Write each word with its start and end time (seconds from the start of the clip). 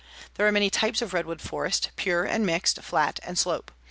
There 0.33 0.47
are 0.47 0.51
many 0.51 0.71
types 0.71 1.03
of 1.03 1.13
redwood 1.13 1.41
forest, 1.43 1.91
pure 1.95 2.23
and 2.23 2.43
mixed, 2.43 2.81
flat 2.81 3.19
and 3.21 3.37
slope. 3.37 3.71